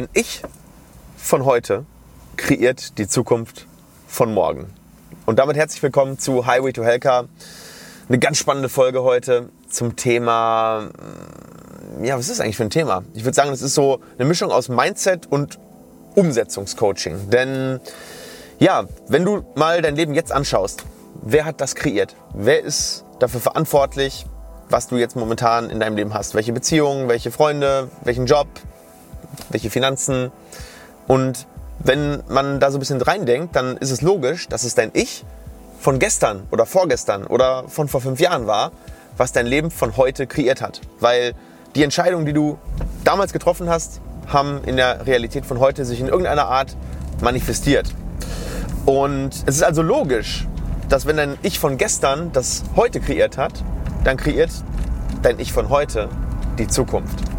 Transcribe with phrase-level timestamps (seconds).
[0.00, 0.40] Dein Ich
[1.18, 1.84] von heute
[2.38, 3.66] kreiert die Zukunft
[4.08, 4.72] von morgen.
[5.26, 7.26] Und damit herzlich willkommen zu Highway to Helka.
[8.08, 10.88] Eine ganz spannende Folge heute zum Thema,
[12.02, 13.04] ja, was ist das eigentlich für ein Thema?
[13.12, 15.58] Ich würde sagen, es ist so eine Mischung aus Mindset und
[16.14, 17.28] Umsetzungscoaching.
[17.28, 17.78] Denn
[18.58, 20.82] ja, wenn du mal dein Leben jetzt anschaust,
[21.20, 22.16] wer hat das kreiert?
[22.32, 24.24] Wer ist dafür verantwortlich,
[24.70, 26.34] was du jetzt momentan in deinem Leben hast?
[26.34, 28.48] Welche Beziehungen, welche Freunde, welchen Job,
[29.50, 30.30] welche Finanzen?
[31.06, 31.46] Und
[31.78, 35.24] wenn man da so ein bisschen reindenkt, dann ist es logisch, dass es dein Ich
[35.80, 38.70] von gestern oder vorgestern oder von vor fünf Jahren war,
[39.16, 40.80] was dein Leben von heute kreiert hat.
[41.00, 41.34] Weil
[41.74, 42.58] die Entscheidungen, die du
[43.04, 46.76] damals getroffen hast, haben in der Realität von heute sich in irgendeiner Art
[47.22, 47.94] manifestiert.
[48.86, 50.46] Und es ist also logisch,
[50.88, 53.52] dass wenn dein Ich von gestern das heute kreiert hat,
[54.04, 54.50] dann kreiert
[55.22, 56.08] dein Ich von heute
[56.58, 57.29] die Zukunft.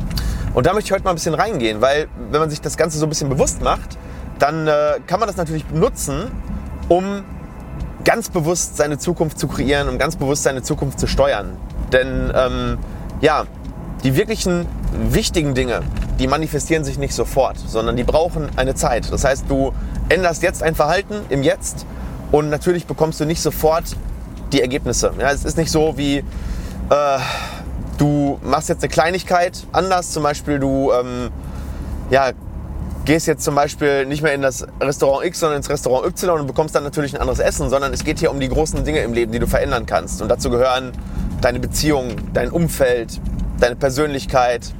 [0.54, 2.98] Und da möchte ich heute mal ein bisschen reingehen, weil wenn man sich das Ganze
[2.98, 3.98] so ein bisschen bewusst macht,
[4.40, 6.32] dann äh, kann man das natürlich nutzen,
[6.90, 7.24] um
[8.04, 11.56] ganz bewusst seine Zukunft zu kreieren, um ganz bewusst seine Zukunft zu steuern.
[11.94, 12.78] Denn ähm,
[13.22, 13.46] ja,
[14.04, 14.66] die wirklichen
[15.10, 15.82] wichtigen Dinge,
[16.20, 19.12] die manifestieren sich nicht sofort, sondern die brauchen eine Zeit.
[19.12, 19.74] Das heißt, du
[20.10, 21.86] änderst jetzt ein Verhalten im Jetzt
[22.32, 23.96] und natürlich bekommst du nicht sofort
[24.52, 25.14] die Ergebnisse.
[25.20, 26.24] Ja, es ist nicht so wie äh,
[28.02, 31.30] du machst jetzt eine Kleinigkeit anders, zum Beispiel du ähm,
[32.10, 32.32] ja,
[33.06, 36.48] gehst jetzt zum Beispiel nicht mehr in das Restaurant X, sondern ins Restaurant Y und
[36.48, 39.14] bekommst dann natürlich ein anderes Essen, sondern es geht hier um die großen Dinge im
[39.14, 40.22] Leben, die du verändern kannst.
[40.22, 40.94] Und dazu gehören
[41.42, 43.22] deine Beziehung, dein Umfeld,
[43.60, 44.74] deine Persönlichkeit,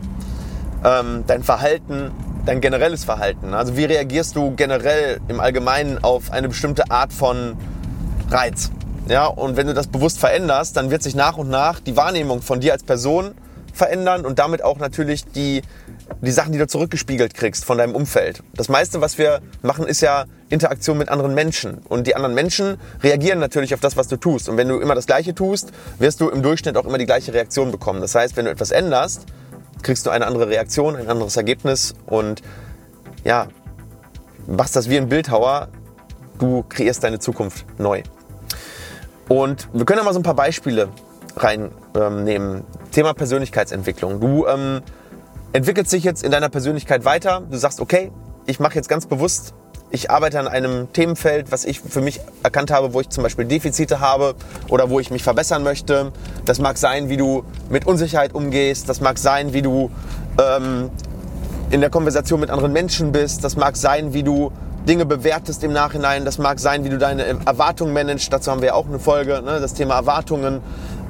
[0.84, 2.12] ähm, dein Verhalten,
[2.48, 3.54] dein generelles Verhalten.
[3.54, 7.56] Also wie reagierst du generell im Allgemeinen auf eine bestimmte Art von
[8.32, 8.72] Reiz?
[9.12, 12.42] Ja, und wenn du das bewusst veränderst, dann wird sich nach und nach die Wahrnehmung
[12.42, 13.32] von dir als Person
[13.74, 15.64] verändern und damit auch natürlich die,
[16.22, 18.42] die Sachen, die du zurückgespiegelt kriegst von deinem Umfeld.
[18.54, 21.80] Das meiste, was wir machen, ist ja Interaktion mit anderen Menschen.
[21.90, 24.48] Und die anderen Menschen reagieren natürlich auf das, was du tust.
[24.48, 27.34] Und wenn du immer das Gleiche tust, wirst du im Durchschnitt auch immer die gleiche
[27.34, 28.00] Reaktion bekommen.
[28.00, 29.26] Das heißt, wenn du etwas änderst,
[29.82, 32.42] kriegst du eine andere Reaktion, ein anderes Ergebnis und
[33.26, 33.50] ja,
[34.48, 35.68] machst das wie ein Bildhauer,
[36.40, 38.04] du kreierst deine Zukunft neu.
[39.32, 40.90] Und wir können ja mal so ein paar Beispiele
[41.38, 41.72] reinnehmen.
[41.96, 44.20] Ähm, Thema Persönlichkeitsentwicklung.
[44.20, 44.82] Du ähm,
[45.54, 47.42] entwickelst dich jetzt in deiner Persönlichkeit weiter.
[47.50, 48.12] Du sagst, okay,
[48.46, 49.54] ich mache jetzt ganz bewusst,
[49.90, 53.46] ich arbeite an einem Themenfeld, was ich für mich erkannt habe, wo ich zum Beispiel
[53.46, 54.36] Defizite habe
[54.68, 56.12] oder wo ich mich verbessern möchte.
[56.44, 58.90] Das mag sein, wie du mit Unsicherheit umgehst.
[58.90, 59.92] Das mag sein, wie du
[60.42, 60.90] ähm,
[61.70, 63.46] in der Konversation mit anderen Menschen bist.
[63.46, 64.52] Das mag sein, wie du
[64.88, 66.26] Dinge bewertest im Nachhinein.
[66.26, 68.32] Das mag sein, wie du deine Erwartungen managst.
[68.32, 69.60] Dazu haben wir ja auch eine Folge, ne?
[69.60, 70.62] das Thema Erwartungen.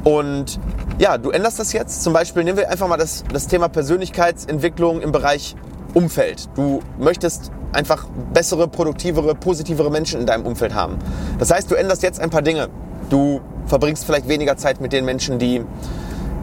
[0.04, 0.60] Und
[1.00, 2.04] ja, du änderst das jetzt.
[2.04, 5.56] Zum Beispiel nehmen wir einfach mal das, das Thema Persönlichkeitsentwicklung im Bereich
[5.94, 6.50] Umfeld.
[6.56, 10.98] Du möchtest einfach bessere, produktivere, positivere Menschen in deinem Umfeld haben.
[11.40, 12.70] Das heißt, du änderst jetzt ein paar Dinge.
[13.10, 15.64] Du verbringst vielleicht weniger Zeit mit den Menschen, die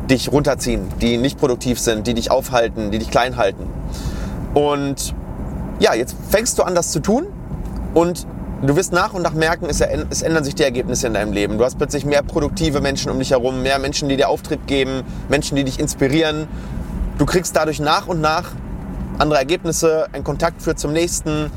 [0.09, 3.69] dich runterziehen, die nicht produktiv sind, die dich aufhalten, die dich klein halten.
[4.55, 5.15] Und
[5.78, 7.27] ja, jetzt fängst du an, das zu tun
[7.94, 8.27] und
[8.62, 11.59] du wirst nach und nach merken, es, es, ändern sich die Ergebnisse in deinem Leben.
[11.59, 15.03] Du hast plötzlich mehr produktive Menschen um dich herum, mehr Menschen, die dir Auftritt geben,
[15.28, 16.49] Menschen, die dich inspirieren.
[17.19, 18.53] Du kriegst dadurch nach und nach
[19.19, 21.50] andere Ergebnisse, ein Kontakt führt zum nächsten.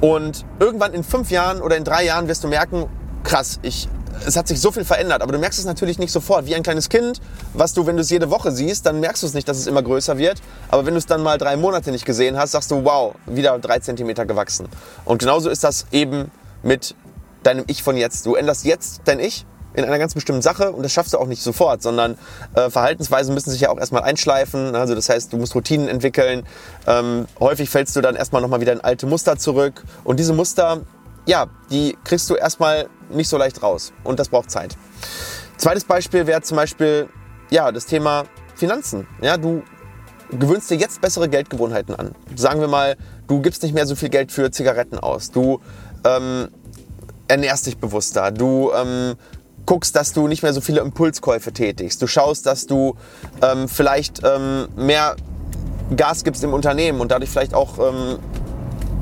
[0.00, 2.86] Und irgendwann in fünf Jahren oder in drei Jahren wirst du merken,
[3.22, 3.88] krass, ich,
[4.26, 5.22] es hat sich so viel verändert.
[5.22, 6.46] Aber du merkst es natürlich nicht sofort.
[6.46, 7.20] Wie ein kleines Kind,
[7.52, 9.66] was du, wenn du es jede Woche siehst, dann merkst du es nicht, dass es
[9.66, 10.40] immer größer wird.
[10.68, 13.58] Aber wenn du es dann mal drei Monate nicht gesehen hast, sagst du, wow, wieder
[13.58, 14.68] drei Zentimeter gewachsen.
[15.04, 16.30] Und genauso ist das eben
[16.62, 16.94] mit
[17.42, 18.26] deinem Ich von jetzt.
[18.26, 21.26] Du änderst jetzt dein Ich in einer ganz bestimmten Sache und das schaffst du auch
[21.26, 22.16] nicht sofort, sondern
[22.54, 24.74] äh, Verhaltensweisen müssen sich ja auch erstmal einschleifen.
[24.74, 26.46] Also das heißt, du musst Routinen entwickeln.
[26.86, 30.82] Ähm, häufig fällst du dann erstmal nochmal wieder in alte Muster zurück und diese Muster,
[31.26, 34.76] ja, die kriegst du erstmal nicht so leicht raus und das braucht Zeit.
[35.56, 37.08] Zweites Beispiel wäre zum Beispiel
[37.50, 38.24] ja das Thema
[38.54, 39.06] Finanzen.
[39.20, 39.62] Ja, du
[40.30, 42.14] gewöhnst dir jetzt bessere Geldgewohnheiten an.
[42.34, 45.30] Sagen wir mal, du gibst nicht mehr so viel Geld für Zigaretten aus.
[45.30, 45.60] Du
[46.04, 46.48] ähm,
[47.28, 48.30] ernährst dich bewusster.
[48.30, 49.14] Du ähm,
[49.66, 52.02] guckst, dass du nicht mehr so viele Impulskäufe tätigst.
[52.02, 52.96] Du schaust, dass du
[53.42, 55.16] ähm, vielleicht ähm, mehr
[55.96, 58.18] Gas gibst im Unternehmen und dadurch vielleicht auch ähm,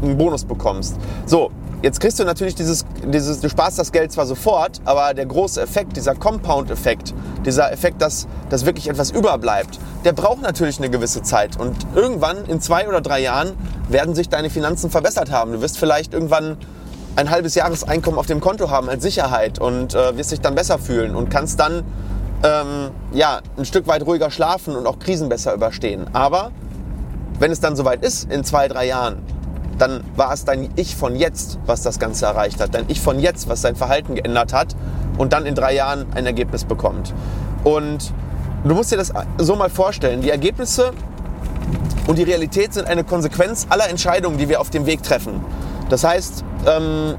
[0.02, 0.96] einen Bonus bekommst.
[1.26, 1.50] So,
[1.82, 5.61] jetzt kriegst du natürlich dieses, dieses, du sparst das Geld zwar sofort, aber der große
[5.61, 7.12] Effekt, dieser Compound-Effekt,
[7.44, 11.58] dieser Effekt, dass, dass wirklich etwas überbleibt, der braucht natürlich eine gewisse Zeit.
[11.58, 13.52] Und irgendwann, in zwei oder drei Jahren,
[13.88, 15.52] werden sich deine Finanzen verbessert haben.
[15.52, 16.56] Du wirst vielleicht irgendwann
[17.17, 20.79] ein halbes Jahreseinkommen auf dem Konto haben als Sicherheit und äh, wirst dich dann besser
[20.79, 21.84] fühlen und kannst dann
[22.43, 26.06] ähm, ja, ein Stück weit ruhiger schlafen und auch Krisen besser überstehen.
[26.12, 26.52] Aber
[27.38, 29.19] wenn es dann soweit ist, in zwei, drei Jahren,
[29.78, 32.74] dann war es dein Ich von jetzt, was das Ganze erreicht hat.
[32.74, 34.76] Dein Ich von jetzt, was sein Verhalten geändert hat
[35.19, 37.14] und dann in drei Jahren ein Ergebnis bekommt.
[37.64, 38.12] Und
[38.64, 40.20] du musst dir das so mal vorstellen.
[40.20, 40.92] Die Ergebnisse
[42.06, 45.40] und die Realität sind eine Konsequenz aller Entscheidungen, die wir auf dem Weg treffen.
[45.88, 47.14] Das heißt, ähm,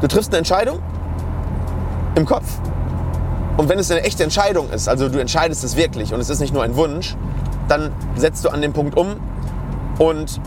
[0.00, 0.80] du triffst eine Entscheidung
[2.14, 2.46] im Kopf.
[3.56, 6.40] Und wenn es eine echte Entscheidung ist, also du entscheidest es wirklich und es ist
[6.40, 7.16] nicht nur ein Wunsch,
[7.68, 9.16] dann setzt du an den Punkt um
[9.98, 10.40] und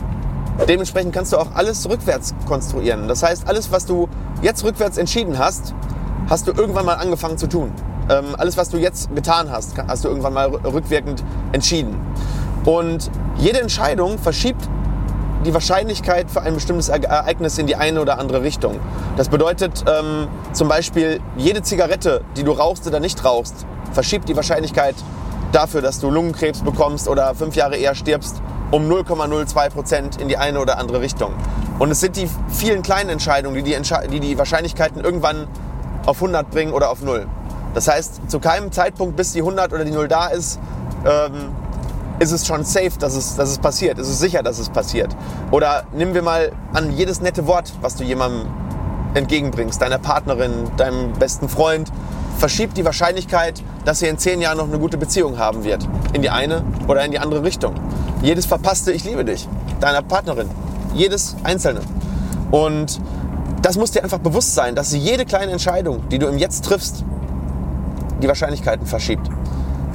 [0.68, 3.08] dementsprechend kannst du auch alles rückwärts konstruieren.
[3.08, 4.08] Das heißt, alles, was du
[4.42, 5.74] jetzt rückwärts entschieden hast,
[6.30, 7.72] hast du irgendwann mal angefangen zu tun.
[8.10, 12.00] Ähm, alles, was du jetzt getan hast, hast du irgendwann mal rückwirkend entschieden.
[12.66, 14.68] Und jede Entscheidung verschiebt
[15.46, 18.80] die Wahrscheinlichkeit für ein bestimmtes Ereignis in die eine oder andere Richtung.
[19.18, 24.36] Das bedeutet ähm, zum Beispiel, jede Zigarette, die du rauchst oder nicht rauchst, verschiebt die
[24.36, 24.96] Wahrscheinlichkeit
[25.52, 28.42] dafür, dass du Lungenkrebs bekommst oder fünf Jahre eher stirbst,
[28.72, 31.34] um 0,02 Prozent in die eine oder andere Richtung.
[31.80, 35.48] Und es sind die vielen kleinen Entscheidungen, die die, Entsche die, die Wahrscheinlichkeiten irgendwann
[36.06, 37.28] auf 100 bringen oder auf 0.
[37.74, 40.60] Das heißt, zu keinem Zeitpunkt, bis die 100 oder die 0 da ist,
[41.06, 41.50] ähm,
[42.20, 43.98] ist es schon safe, dass es, dass es passiert.
[43.98, 45.16] Ist es sicher, dass es passiert.
[45.50, 48.48] Oder nehmen wir mal an jedes nette Wort, was du jemandem
[49.14, 51.92] entgegenbringst, deiner Partnerin, deinem besten Freund,
[52.42, 55.88] verschiebt die Wahrscheinlichkeit, dass ihr in zehn Jahren noch eine gute Beziehung haben wird.
[56.14, 57.76] In die eine oder in die andere Richtung.
[58.24, 59.48] Jedes verpasste Ich liebe dich,
[59.80, 60.50] deiner Partnerin.
[60.96, 61.82] Jedes einzelne.
[62.50, 63.00] Und
[63.62, 67.04] das muss dir einfach bewusst sein, dass jede kleine Entscheidung, die du im Jetzt triffst,
[68.24, 69.30] die Wahrscheinlichkeiten verschiebt.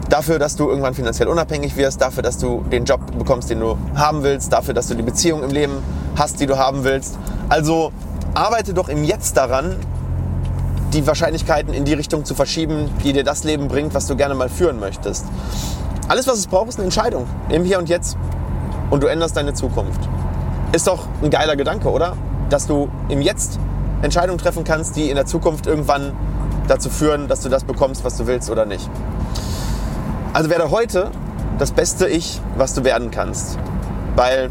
[0.09, 3.77] Dafür, dass du irgendwann finanziell unabhängig wirst, dafür, dass du den Job bekommst, den du
[3.97, 5.83] haben willst, dafür, dass du die Beziehung im Leben
[6.15, 7.19] hast, die du haben willst.
[7.49, 7.91] Also
[8.35, 9.75] arbeite doch im Jetzt daran,
[10.93, 14.35] die Wahrscheinlichkeiten in die Richtung zu verschieben, die dir das Leben bringt, was du gerne
[14.35, 15.27] mal führen möchtest.
[16.09, 17.27] Alles, was es braucht, ist eine Entscheidung.
[17.49, 18.17] Im Hier und Jetzt.
[18.91, 20.01] Und du änderst deine Zukunft.
[20.73, 22.17] Ist doch ein geiler Gedanke, oder?
[22.49, 23.59] Dass du im Jetzt
[24.03, 26.13] Entscheidungen treffen kannst, die in der Zukunft irgendwann
[26.69, 28.89] dazu führen, dass du das bekommst, was du willst oder nicht.
[30.33, 31.11] Also werde heute
[31.59, 33.59] das beste Ich, was du werden kannst.
[34.15, 34.51] Weil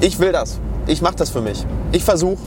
[0.00, 0.60] ich will das.
[0.86, 1.66] Ich mache das für mich.
[1.92, 2.38] Ich versuche,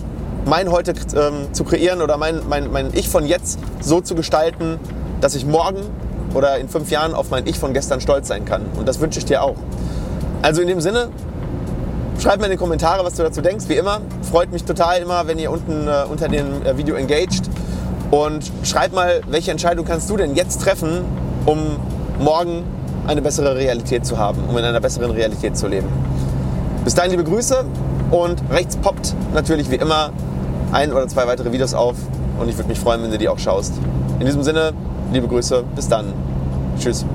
[0.46, 4.80] mein Heute ähm, zu kreieren oder mein, mein, mein Ich von jetzt so zu gestalten,
[5.22, 5.82] dass ich morgen
[6.34, 8.64] oder in fünf Jahren auf mein Ich von gestern stolz sein kann.
[8.78, 9.56] Und das wünsche ich dir auch.
[10.42, 11.10] Also in dem Sinne,
[12.20, 13.66] schreib mir in die Kommentare, was du dazu denkst.
[13.68, 17.44] Wie immer, freut mich total immer, wenn ihr unten äh, unter dem äh, Video engaged.
[18.10, 21.06] Und schreib mal, welche Entscheidung kannst du denn jetzt treffen,
[21.46, 21.78] um
[22.20, 22.64] morgen
[23.08, 25.88] eine bessere Realität zu haben, um in einer besseren Realität zu leben.
[26.84, 27.64] Bis dahin liebe Grüße
[28.12, 30.12] und rechts poppt natürlich wie immer
[30.72, 31.96] ein oder zwei weitere Videos auf
[32.40, 33.74] und ich würde mich freuen, wenn du die auch schaust.
[34.20, 34.74] In diesem Sinne,
[35.12, 36.14] liebe Grüße, bis dann.
[36.80, 37.06] Tschüss.